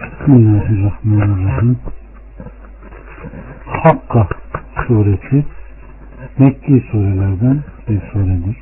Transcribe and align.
Bismillahirrahmanirrahim. 0.00 1.78
Hakka 3.66 4.28
suresi 4.86 5.44
Mekki 6.38 6.84
surelerden 6.90 7.60
bir 7.88 8.00
suredir. 8.12 8.56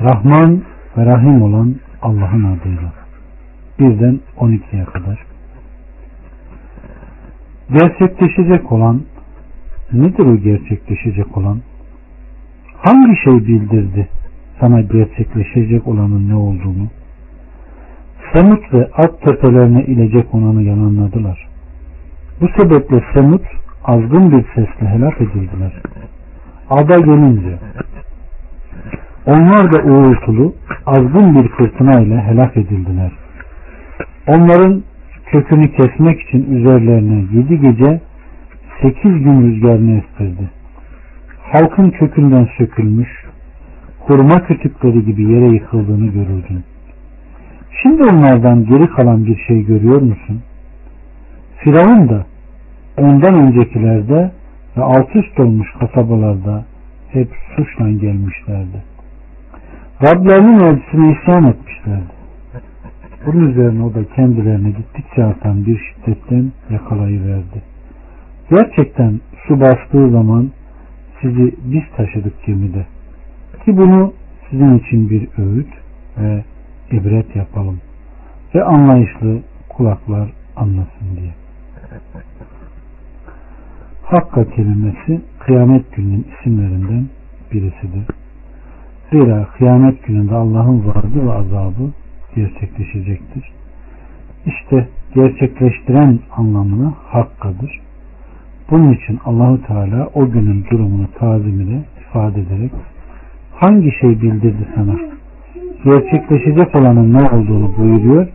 Rahman 0.00 0.62
ve 0.96 1.06
Rahim 1.06 1.42
olan 1.42 1.74
Allah'ın 2.02 2.44
adıyla. 2.44 2.92
Birden 3.78 4.20
12'ye 4.38 4.84
kadar. 4.84 5.24
Gerçekleşecek 7.72 8.72
olan 8.72 9.02
nedir 9.92 10.26
o 10.26 10.36
gerçekleşecek 10.36 11.36
olan? 11.36 11.60
Hangi 12.76 13.16
şey 13.16 13.34
bildirdi 13.34 14.08
sana 14.60 14.80
gerçekleşecek 14.80 15.86
olanın 15.88 16.28
ne 16.28 16.34
olduğunu? 16.34 16.88
Semut 18.32 18.74
ve 18.74 18.88
Ad 18.94 19.20
tepelerine 19.24 19.84
ilecek 19.84 20.34
olanı 20.34 20.62
yalanladılar. 20.62 21.48
Bu 22.40 22.48
sebeple 22.58 23.02
Semut 23.14 23.42
azgın 23.84 24.32
bir 24.32 24.44
sesle 24.54 24.88
helak 24.88 25.20
edildiler. 25.20 25.72
Ada 26.70 26.98
gelince 26.98 27.58
onlar 29.26 29.72
da 29.72 29.82
uğultulu 29.82 30.54
azgın 30.86 31.34
bir 31.34 31.48
fırtına 31.48 32.00
ile 32.00 32.20
helak 32.20 32.56
edildiler. 32.56 33.12
Onların 34.26 34.82
kökünü 35.26 35.72
kesmek 35.72 36.20
için 36.20 36.54
üzerlerine 36.54 37.24
yedi 37.32 37.60
gece 37.60 38.00
sekiz 38.82 39.12
gün 39.12 39.42
rüzgarını 39.42 39.98
estirdi. 39.98 40.50
Halkın 41.52 41.90
kökünden 41.90 42.48
sökülmüş, 42.58 43.08
hurma 43.98 44.42
kütükleri 44.46 45.04
gibi 45.04 45.22
yere 45.22 45.48
yıkıldığını 45.48 46.06
görürdün. 46.06 46.64
Şimdi 47.82 48.02
onlardan 48.04 48.64
geri 48.64 48.86
kalan 48.90 49.26
bir 49.26 49.36
şey 49.36 49.64
görüyor 49.64 50.02
musun? 50.02 50.42
Firavun 51.56 52.08
da 52.08 52.26
ondan 52.98 53.34
öncekilerde 53.34 54.30
ve 54.76 54.82
alt 54.82 55.16
üst 55.16 55.40
olmuş 55.40 55.68
kasabalarda 55.80 56.64
hep 57.08 57.28
suçla 57.56 57.90
gelmişlerdi. 57.90 58.82
Rablerinin 60.02 60.60
elçisine 60.60 61.12
isyan 61.12 61.44
etmişlerdi. 61.44 62.20
Bunun 63.26 63.48
üzerine 63.48 63.84
o 63.84 63.94
da 63.94 64.04
kendilerine 64.16 64.70
gittikçe 64.70 65.24
artan 65.24 65.66
bir 65.66 65.78
şiddetten 65.78 66.52
yakalayıverdi. 66.70 67.62
Gerçekten 68.50 69.20
su 69.48 69.60
bastığı 69.60 70.10
zaman 70.10 70.50
sizi 71.20 71.54
biz 71.64 71.82
taşıdık 71.96 72.44
gemide. 72.46 72.86
Ki 73.64 73.76
bunu 73.76 74.12
sizin 74.50 74.78
için 74.78 75.10
bir 75.10 75.28
öğüt 75.38 75.68
ve 76.18 76.44
ibret 76.90 77.36
yapalım. 77.36 77.80
Ve 78.54 78.64
anlayışlı 78.64 79.40
kulaklar 79.68 80.30
anlasın 80.56 81.16
diye. 81.16 81.34
Hakka 84.02 84.50
kelimesi 84.50 85.20
kıyamet 85.38 85.96
gününün 85.96 86.26
isimlerinden 86.38 87.08
birisidir. 87.52 88.06
Zira 89.10 89.48
kıyamet 89.58 90.04
gününde 90.04 90.34
Allah'ın 90.34 90.86
vardı 90.86 91.26
ve 91.26 91.32
azabı 91.32 91.90
gerçekleşecektir. 92.34 93.52
İşte 94.46 94.88
gerçekleştiren 95.14 96.18
anlamını 96.36 96.92
hakkadır. 97.06 97.80
Bunun 98.70 98.92
için 98.92 99.20
Allahu 99.24 99.66
Teala 99.66 100.10
o 100.14 100.30
günün 100.30 100.64
durumunu 100.70 101.06
tazim 101.18 101.84
ifade 102.00 102.40
ederek 102.40 102.72
hangi 103.54 103.92
şey 104.00 104.22
bildirdi 104.22 104.68
sana? 104.74 105.19
Gerçekleşecek 105.84 106.76
olanın 106.76 107.12
ne 107.12 107.30
olduğunu 107.30 107.76
buyuruyor 107.78 108.26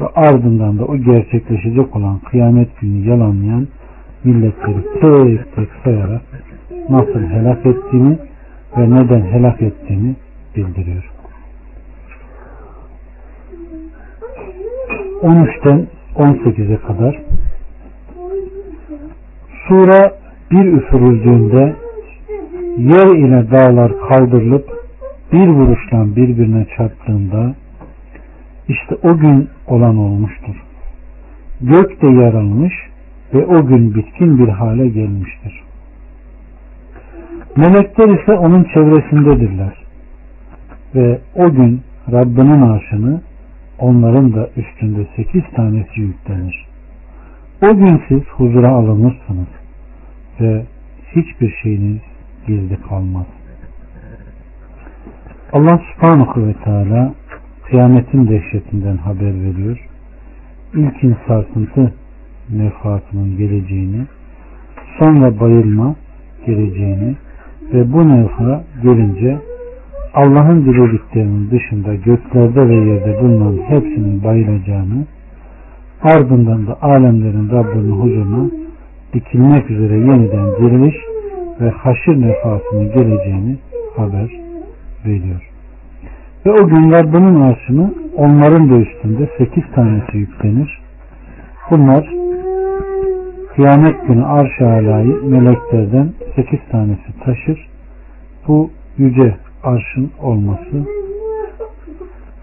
ve 0.00 0.06
ardından 0.14 0.78
da 0.78 0.84
o 0.84 0.96
gerçekleşecek 0.96 1.96
olan 1.96 2.18
kıyamet 2.18 2.80
günü 2.80 3.08
yalanlayan 3.08 3.68
milletleri 4.24 4.82
tek 5.00 5.56
tek 5.56 5.68
sayarak 5.84 6.22
nasıl 6.90 7.20
helak 7.20 7.66
ettiğini 7.66 8.18
ve 8.76 8.90
neden 8.90 9.20
helak 9.20 9.62
ettiğini 9.62 10.16
bildiriyor. 10.56 11.10
13'ten 15.22 15.86
18'e 16.16 16.76
kadar 16.76 17.22
Sura 19.68 20.12
bir 20.50 20.64
üfürüldüğünde 20.64 21.76
yer 22.78 23.16
ile 23.16 23.50
dağlar 23.50 23.92
kaldırılıp 24.08 24.81
bir 25.32 25.48
vuruşla 25.48 26.16
birbirine 26.16 26.66
çarptığında 26.76 27.54
işte 28.68 28.94
o 29.02 29.18
gün 29.18 29.48
olan 29.66 29.96
olmuştur. 29.96 30.56
Gök 31.60 32.02
de 32.02 32.06
yarılmış 32.06 32.72
ve 33.34 33.46
o 33.46 33.66
gün 33.66 33.94
bitkin 33.94 34.38
bir 34.38 34.48
hale 34.48 34.88
gelmiştir. 34.88 35.62
Melekler 37.56 38.08
ise 38.08 38.32
onun 38.32 38.64
çevresindedirler. 38.64 39.82
Ve 40.94 41.20
o 41.34 41.52
gün 41.52 41.82
Rabbinin 42.12 42.62
arşını 42.62 43.20
onların 43.78 44.34
da 44.34 44.48
üstünde 44.56 45.06
sekiz 45.16 45.42
tanesi 45.56 46.00
yüklenir. 46.00 46.66
O 47.62 47.76
gün 47.76 48.02
siz 48.08 48.22
huzura 48.22 48.68
alınırsınız 48.68 49.48
ve 50.40 50.64
hiçbir 51.16 51.54
şeyiniz 51.62 52.00
gizli 52.46 52.76
kalmaz. 52.88 53.26
Allah 55.52 55.80
subhanahu 55.94 56.46
ve 56.46 56.54
teala 56.64 57.14
kıyametin 57.64 58.28
dehşetinden 58.28 58.96
haber 58.96 59.34
veriyor. 59.44 59.88
İlkin 60.74 61.16
sarsıntı 61.26 61.92
nefhatının 62.50 63.38
geleceğini, 63.38 64.06
sonra 64.98 65.40
bayılma 65.40 65.94
geleceğini 66.46 67.16
ve 67.72 67.92
bu 67.92 68.08
nevha 68.08 68.64
gelince 68.82 69.38
Allah'ın 70.14 70.64
dilediklerinin 70.64 71.50
dışında 71.50 71.94
göklerde 71.94 72.68
ve 72.68 72.74
yerde 72.74 73.20
bulunan 73.20 73.56
hepsinin 73.62 74.24
bayılacağını, 74.24 75.06
ardından 76.02 76.66
da 76.66 76.82
alemlerin 76.82 77.50
Rabbinin 77.50 78.00
huzuruna 78.00 78.50
dikilmek 79.14 79.70
üzere 79.70 79.94
yeniden 79.94 80.46
diriliş 80.58 80.96
ve 81.60 81.70
haşir 81.70 82.20
nefasının 82.20 82.92
geleceğini 82.92 83.58
haber 83.96 84.41
veriyor. 85.06 85.48
Ve 86.46 86.50
o 86.50 86.66
gün 86.66 86.92
Rabbinin 86.92 87.40
arşını 87.40 87.94
onların 88.16 88.70
da 88.70 88.74
üstünde 88.74 89.28
sekiz 89.38 89.64
tanesi 89.74 90.16
yüklenir. 90.16 90.82
Bunlar 91.70 92.08
kıyamet 93.54 94.06
günü 94.08 94.24
arş-ı 94.24 94.66
alayı 94.66 95.22
meleklerden 95.24 96.12
sekiz 96.36 96.60
tanesi 96.70 97.20
taşır. 97.24 97.68
Bu 98.48 98.70
yüce 98.98 99.36
arşın 99.62 100.10
olması 100.22 100.86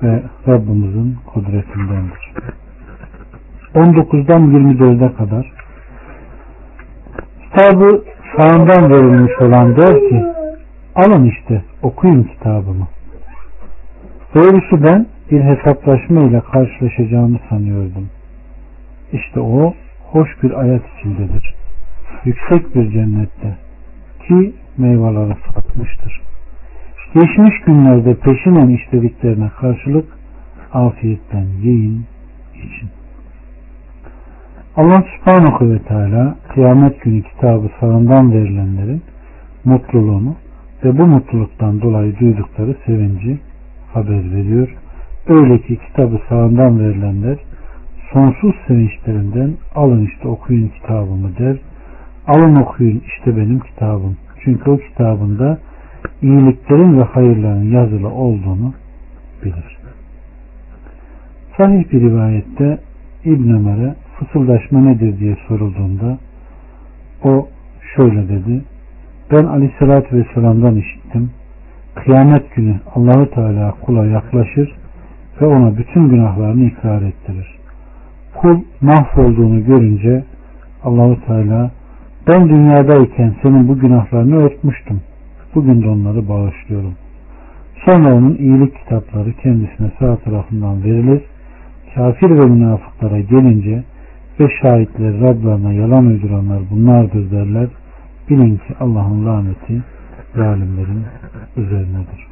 ve 0.04 0.22
Rabbimizin 0.48 1.16
kudretindendir. 1.34 2.34
19'dan 3.76 4.42
24'e 4.42 5.16
kadar 5.16 5.54
kitabı 7.44 8.04
sağından 8.38 8.92
verilmiş 8.92 9.42
olan 9.42 9.76
der 9.76 10.10
ki 10.10 10.39
alın 11.00 11.26
işte 11.26 11.64
okuyun 11.82 12.24
kitabımı. 12.24 12.88
Doğrusu 14.36 14.84
ben 14.84 15.06
bir 15.32 15.42
hesaplaşma 15.42 16.22
ile 16.22 16.40
karşılaşacağımı 16.40 17.40
sanıyordum. 17.50 18.10
İşte 19.14 19.40
o 19.40 19.74
hoş 20.12 20.44
bir 20.44 20.60
ayet 20.60 20.82
içindedir. 20.98 21.56
Yüksek 22.26 22.76
bir 22.76 22.92
cennette 22.92 23.58
ki 24.28 24.54
meyveleri 24.78 25.36
satmıştır. 25.54 26.22
Geçmiş 27.14 27.62
günlerde 27.66 28.16
peşinen 28.16 28.70
işlediklerine 28.70 29.50
karşılık 29.50 30.06
afiyetten 30.74 31.46
yiyin 31.62 32.06
için. 32.54 32.90
Allah 34.78 35.04
subhanahu 35.18 35.72
ve 35.72 35.80
teala 35.80 36.36
kıyamet 36.54 37.02
günü 37.02 37.24
kitabı 37.24 37.70
sağından 37.80 38.34
verilenlerin 38.34 39.02
mutluluğunu 39.66 40.36
ve 40.84 40.98
bu 40.98 41.08
mutluluktan 41.08 41.82
dolayı 41.82 42.20
duydukları 42.20 42.76
sevinci 42.86 43.40
haber 43.94 44.36
veriyor. 44.36 44.76
Öyle 45.28 45.62
ki 45.62 45.80
kitabı 45.88 46.20
sağından 46.30 46.80
verilenler 46.80 47.38
sonsuz 48.14 48.56
sevinçlerinden 48.68 49.54
alın 49.76 50.06
işte 50.06 50.28
okuyun 50.28 50.68
kitabımı 50.68 51.38
der. 51.38 51.58
Alın 52.28 52.56
okuyun 52.56 53.02
işte 53.08 53.38
benim 53.38 53.60
kitabım. 53.60 54.18
Çünkü 54.44 54.70
o 54.70 54.78
kitabında 54.78 55.60
iyiliklerin 56.22 57.00
ve 57.00 57.04
hayırların 57.04 57.72
yazılı 57.72 58.10
olduğunu 58.10 58.74
bilir. 59.44 59.78
Sahih 61.58 61.92
bir 61.92 62.02
rivayette 62.02 62.80
İbn 63.26 63.50
Ömer'e 63.50 63.96
fısıldaşma 64.20 64.80
nedir 64.80 65.20
diye 65.20 65.38
sorulduğunda 65.48 66.18
o 67.24 67.48
şöyle 67.96 68.30
dedi. 68.30 68.64
Ben 69.32 69.44
aleyhissalatü 69.44 70.18
vesselam'dan 70.18 70.76
işittim. 70.76 71.32
Kıyamet 71.96 72.56
günü 72.56 72.80
Allahu 72.96 73.32
Teala 73.32 73.72
kula 73.82 74.06
yaklaşır 74.06 74.76
ve 75.42 75.46
ona 75.46 75.78
bütün 75.78 76.10
günahlarını 76.10 76.64
ikrar 76.64 77.02
ettirir. 77.02 77.60
kul 78.36 78.60
mahvolduğunu 78.82 79.66
görünce 79.66 80.24
Allahu 80.84 81.18
Teala 81.26 81.72
ben 82.28 82.50
dünyadayken 82.50 83.36
senin 83.44 83.68
bu 83.68 83.80
günahlarını 83.80 84.36
örtmüştüm. 84.36 85.02
Bugün 85.56 85.82
de 85.82 85.90
onları 85.90 86.30
bağışlıyorum. 86.30 86.94
Sonra 87.86 88.14
onun 88.14 88.36
iyilik 88.36 88.76
kitapları 88.78 89.34
kendisine 89.34 89.92
sağ 90.00 90.16
tarafından 90.16 90.84
verilir. 90.84 91.22
Kafir 91.96 92.30
ve 92.30 92.46
münafıklara 92.46 93.20
gelince 93.20 93.84
ve 94.40 94.48
şahitler 94.62 95.22
Rablarına 95.22 95.74
yalan 95.74 96.06
uyduranlar 96.06 96.60
bunlardır 96.72 97.32
derler. 97.32 97.68
Bilin 98.30 98.58
ki 98.58 98.76
Allah'ın 98.80 99.26
laneti 99.26 99.84
zalimlerin 100.36 101.06
üzerinedir. 101.58 102.28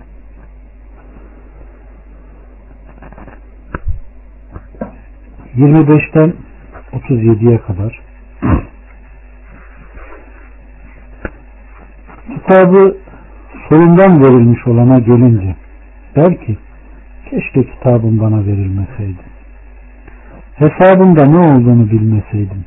Yirmi 5.56 5.88
beşten 5.88 6.34
otuz 6.94 7.24
yediye 7.24 7.58
kadar 7.58 8.00
kitabı 12.34 12.98
solundan 13.70 14.22
verilmiş 14.22 14.68
olana 14.68 15.00
gelince 15.00 15.56
der 16.16 16.46
ki 16.46 16.58
keşke 17.30 17.64
kitabım 17.64 18.20
bana 18.20 18.46
verilmeseydi. 18.46 19.22
Hesabımda 20.56 21.26
ne 21.26 21.38
olduğunu 21.38 21.90
bilmeseydim. 21.90 22.66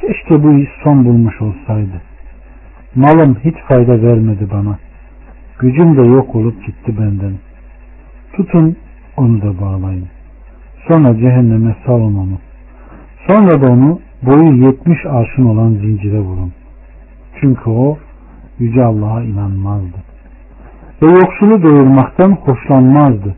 Keşke 0.00 0.42
bu 0.42 0.52
iş 0.52 0.68
son 0.84 1.04
bulmuş 1.04 1.40
olsaydı. 1.40 2.09
Malım 2.94 3.36
hiç 3.44 3.54
fayda 3.68 4.02
vermedi 4.02 4.48
bana. 4.52 4.78
Gücüm 5.58 5.96
de 5.96 6.02
yok 6.02 6.34
olup 6.34 6.66
gitti 6.66 6.98
benden. 6.98 7.32
Tutun 8.32 8.76
onu 9.16 9.42
da 9.42 9.60
bağlayın. 9.60 10.06
Sonra 10.88 11.18
cehenneme 11.18 11.76
salın 11.86 12.16
onu. 12.16 12.38
Sonra 13.28 13.62
da 13.62 13.72
onu 13.72 14.00
boyu 14.22 14.66
yetmiş 14.66 15.06
arşın 15.06 15.44
olan 15.44 15.70
zincire 15.70 16.20
vurun. 16.20 16.52
Çünkü 17.40 17.70
o 17.70 17.98
Yüce 18.58 18.84
Allah'a 18.84 19.22
inanmazdı. 19.22 19.96
Ve 21.02 21.06
yoksulu 21.06 21.62
doyurmaktan 21.62 22.32
hoşlanmazdı. 22.32 23.36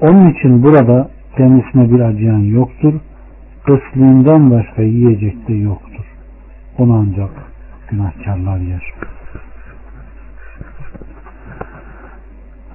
Onun 0.00 0.30
için 0.30 0.62
burada 0.62 1.10
kendisine 1.36 1.90
bir 1.90 2.00
acıyan 2.00 2.38
yoktur. 2.38 2.94
Kısliğinden 3.64 4.50
başka 4.50 4.82
yiyecek 4.82 5.48
de 5.48 5.54
yoktur. 5.54 6.04
Onu 6.78 6.94
ancak 6.94 7.51
günahkarlar 7.92 8.58
yer. 8.58 8.92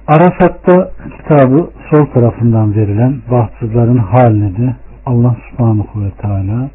Arafat'ta 0.06 0.90
kitabı 1.16 1.70
sol 1.90 2.06
tarafından 2.06 2.74
verilen 2.74 3.18
bahtsızların 3.30 3.98
haline 3.98 4.56
de 4.56 4.76
Allah 5.06 5.36
subhanahu 5.50 6.04
ve 6.04 6.10
teala 6.10 6.70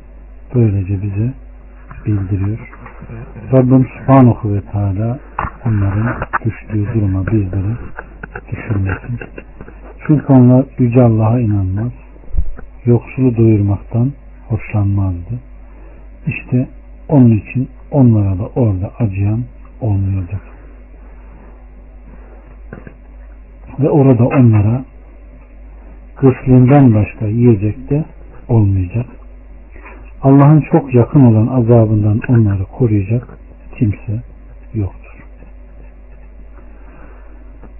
böylece 0.55 1.01
bize 1.01 1.33
bildiriyor. 2.05 2.59
Rabbim 3.53 3.85
subhanahu 3.85 4.53
ve 4.53 4.61
teala 4.61 5.19
onların 5.65 6.15
düştüğü 6.45 6.93
duruma 6.93 7.27
bizleri 7.27 7.75
düşürmesin. 8.51 9.19
Çünkü 10.07 10.33
onlar 10.33 10.65
Yüce 10.77 11.03
Allah'a 11.03 11.39
inanmaz. 11.39 11.91
Yoksulu 12.85 13.37
doyurmaktan 13.37 14.11
hoşlanmazdı. 14.47 15.39
İşte 16.27 16.67
onun 17.09 17.37
için 17.37 17.69
onlara 17.93 18.37
da 18.39 18.47
orada 18.55 18.91
acıyan 18.99 19.43
olmayacak. 19.81 20.41
Ve 23.79 23.89
orada 23.89 24.25
onlara 24.25 24.85
kısliğinden 26.15 26.93
başka 26.93 27.27
yiyecek 27.27 27.89
de 27.89 28.05
olmayacak. 28.47 29.05
Allah'ın 30.21 30.63
çok 30.71 30.93
yakın 30.95 31.25
olan 31.25 31.47
azabından 31.47 32.21
onları 32.29 32.65
koruyacak 32.65 33.37
kimse 33.77 34.23
yoktur. 34.73 35.23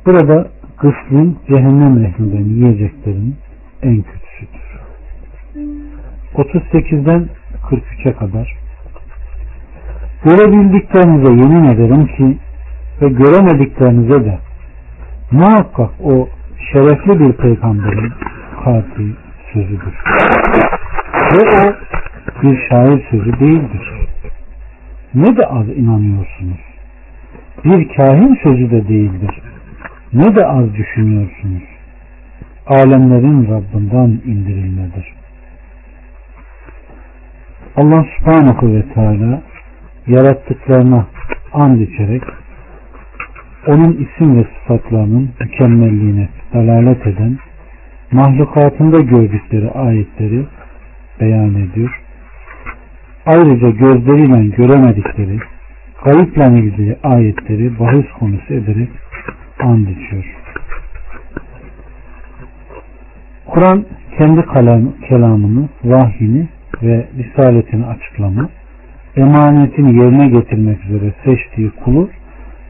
Burada 0.06 0.48
kıslın 0.77 1.38
cehennem 1.48 2.06
ehlinden 2.06 2.45
yiyeceklerin 2.45 3.36
en 3.81 4.01
kötüsüdür. 4.01 4.63
38'den 6.36 7.30
43'e 7.69 8.13
kadar 8.13 8.62
Görebildiklerinize 10.24 11.31
yemin 11.31 11.64
ederim 11.64 12.08
ki 12.08 12.38
ve 13.02 13.10
göremediklerinize 13.10 14.25
de 14.25 14.40
muhakkak 15.31 15.90
o 16.04 16.30
şerefli 16.72 17.20
bir 17.20 17.34
peygamberin 17.34 18.14
katil 18.64 19.14
sözüdür. 19.54 19.94
Ve 21.34 21.50
o 21.60 21.74
bir 22.44 22.68
şair 22.70 23.08
sözü 23.12 23.40
değildir. 23.40 23.92
Ne 25.16 25.38
de 25.38 25.46
az 25.46 25.70
inanıyorsunuz. 25.70 26.60
Bir 27.66 27.96
kahin 27.96 28.40
sözü 28.44 28.72
de 28.72 28.88
değildir. 28.88 29.42
Ne 30.14 30.36
de 30.36 30.46
az 30.46 30.74
düşünüyorsunuz. 30.74 31.64
Alemlerin 32.68 33.48
Rabbinden 33.50 34.22
indirilmedir. 34.26 35.14
Allah 37.78 38.06
subhanahu 38.18 38.76
ve 38.76 38.94
teala 38.94 39.42
yarattıklarına 40.08 41.06
and 41.54 41.80
içerek 41.80 42.24
onun 43.68 43.92
isim 43.94 44.38
ve 44.38 44.44
sıfatlarının 44.44 45.30
mükemmelliğine 45.40 46.30
dalalet 46.54 47.08
eden 47.08 47.38
mahlukatında 48.12 49.00
gördükleri 49.00 49.72
ayetleri 49.72 50.46
beyan 51.20 51.56
ediyor. 51.56 52.02
Ayrıca 53.26 53.70
gözleriyle 53.70 54.56
göremedikleri 54.56 55.40
kayıpla 56.04 56.46
ilgili 56.46 56.98
ayetleri 57.04 57.80
bahis 57.80 58.12
konusu 58.20 58.54
ederek 58.54 58.90
and 59.60 59.88
içiyor. 59.88 60.26
Kur'an 63.46 63.86
kendi 64.18 64.42
kalam, 64.42 64.82
kelamını, 65.10 65.70
vahyini 65.84 66.48
ve 66.84 67.08
risaletini 67.18 67.86
açıklama, 67.86 68.50
emanetini 69.18 70.04
yerine 70.04 70.27
getirmek 70.27 70.86
üzere 70.86 71.13
seçtiği 71.25 71.69
kulu 71.69 72.10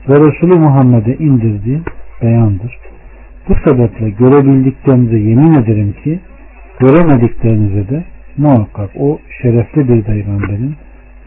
ve 0.10 0.16
Resulü 0.16 0.60
Muhammed'e 0.60 1.16
indirdiği 1.16 1.81
beyandır. 2.22 2.78
Bu 3.50 3.56
sebeple 3.69 4.10
görebildiklerinize 4.10 5.18
yemin 5.18 5.54
ederim 5.54 5.95
ki 6.04 6.19
göremediklerinize 6.80 7.90
de 7.90 8.04
muhakkak 8.38 8.90
o 9.00 9.19
şerefli 9.42 9.89
bir 9.89 10.03
peygamberin 10.03 10.75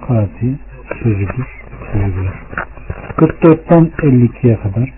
katil 0.08 0.54
sözüdür. 1.02 1.46
Buyuruyor. 1.94 2.42
44'ten 3.16 3.90
52'ye 3.98 4.56
kadar 4.56 4.92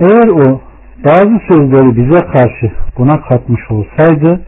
eğer 0.00 0.28
o 0.28 0.60
bazı 1.04 1.38
sözleri 1.48 1.96
bize 1.96 2.26
karşı 2.26 2.72
buna 2.98 3.20
katmış 3.20 3.70
olsaydı 3.70 4.40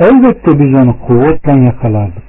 elbette 0.00 0.58
biz 0.60 0.74
onu 0.74 0.96
kuvvetle 1.06 1.64
yakalardık. 1.64 2.22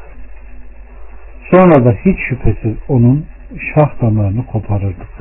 Sonra 1.52 1.86
da 1.86 1.92
hiç 1.92 2.20
şüphesiz 2.30 2.76
onun 2.88 3.26
şah 3.74 4.02
damarını 4.02 4.46
koparırdık. 4.46 5.12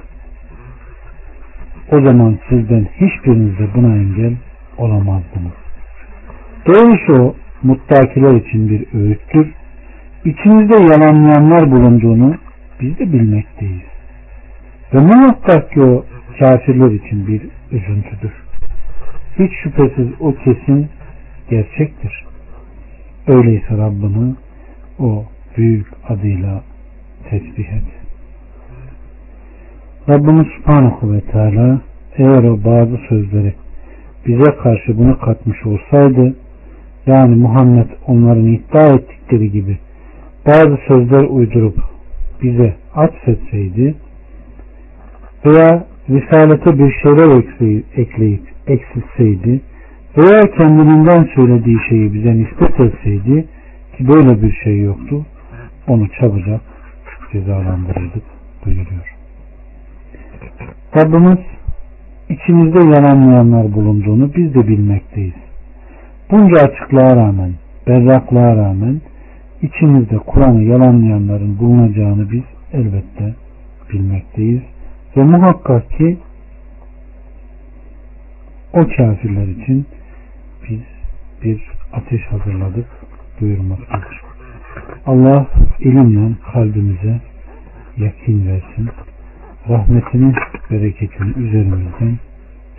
O 1.92 2.00
zaman 2.00 2.38
sizden 2.49 2.87
hiçbiriniz 3.00 3.59
de 3.59 3.75
buna 3.75 3.97
engel 3.97 4.37
olamazdınız. 4.78 5.52
Doğrusu 6.66 7.23
o 7.23 7.35
muttakiler 7.62 8.35
için 8.35 8.69
bir 8.69 8.99
öğüttür. 8.99 9.52
İçimizde 10.25 10.83
yalanlayanlar 10.83 11.71
bulunduğunu 11.71 12.35
biz 12.80 12.99
de 12.99 13.12
bilmekteyiz. 13.12 13.90
Ve 14.95 15.00
muhakkak 15.00 15.73
ki 15.73 15.80
o 15.80 16.04
kafirler 16.38 16.90
için 16.90 17.26
bir 17.26 17.42
üzüntüdür. 17.73 18.33
Hiç 19.38 19.52
şüphesiz 19.62 20.09
o 20.21 20.35
kesin 20.35 20.88
gerçektir. 21.50 22.25
Öyleyse 23.27 23.79
Rabbini 23.79 24.35
o 24.99 25.25
büyük 25.57 25.87
adıyla 26.09 26.62
tesbih 27.31 27.73
et. 27.73 27.85
Rabbimiz 30.09 30.47
Subhanahu 30.57 31.12
ve 31.12 31.21
Teala 31.21 31.81
eğer 32.17 32.43
o 32.43 32.65
bazı 32.65 32.97
sözleri 33.09 33.55
bize 34.27 34.57
karşı 34.62 34.99
bunu 34.99 35.19
katmış 35.19 35.67
olsaydı 35.67 36.35
yani 37.07 37.37
Muhammed 37.37 37.87
onların 38.07 38.47
iddia 38.47 38.87
ettikleri 38.87 39.53
gibi 39.53 39.79
bazı 40.47 40.79
sözler 40.89 41.25
uydurup 41.25 41.79
bize 42.43 42.75
atfetseydi 42.95 43.95
veya 45.47 45.87
risalete 46.11 46.79
bir 46.79 46.93
şeyler 47.03 47.43
ekleyip 47.97 48.43
eksilseydi 48.67 49.61
veya 50.17 50.40
kendiliğinden 50.40 51.29
söylediği 51.35 51.79
şeyi 51.88 52.14
bize 52.14 52.37
nispet 52.37 52.81
etseydi 52.81 53.49
ki 53.97 54.09
böyle 54.09 54.43
bir 54.43 54.52
şey 54.52 54.81
yoktu 54.81 55.26
onu 55.88 56.09
çabucak 56.21 56.61
cezalandırırdık 57.33 58.23
buyuruyor. 58.64 59.17
Rabbimiz 60.97 61.38
içimizde 62.29 62.79
yalanlayanlar 62.79 63.73
bulunduğunu 63.73 64.35
biz 64.35 64.55
de 64.55 64.69
bilmekteyiz. 64.69 65.35
Bunca 66.31 66.61
açıklığa 66.61 67.17
rağmen, 67.17 67.52
berraklığa 67.87 68.57
rağmen 68.57 69.00
içimizde 69.62 70.19
Kur'an'ı 70.19 70.62
yalanlayanların 70.62 71.59
bulunacağını 71.59 72.31
biz 72.31 72.43
elbette 72.73 73.35
bilmekteyiz. 73.93 74.62
Ve 75.17 75.23
muhakkak 75.23 75.90
ki 75.90 76.19
o 78.73 78.81
kafirler 78.97 79.49
için 79.49 79.87
bir 81.44 81.62
ateş 81.92 82.23
hazırladık 82.23 82.87
buyurmaktadır. 83.40 84.20
Allah 85.06 85.47
ilimle 85.78 86.35
kalbimize 86.52 87.20
yakin 87.97 88.47
versin. 88.47 88.88
Rahmetini, 89.68 90.35
bereketini 90.70 91.30
üzerimizden 91.30 92.18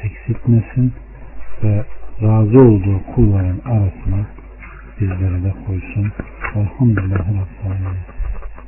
eksiltmesin 0.03 0.93
ve 1.63 1.85
razı 2.21 2.59
olduğu 2.59 3.01
kulların 3.15 3.59
arasına 3.65 4.25
bizleri 4.99 5.43
de 5.43 5.53
koysun. 5.67 6.11
Alemin. 6.55 8.10